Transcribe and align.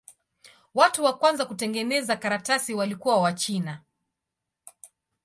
Watu 0.73 1.03
wa 1.03 1.17
kwanza 1.17 1.45
kutengeneza 1.45 2.15
karatasi 2.15 2.73
walikuwa 2.73 3.21
Wachina. 3.21 3.83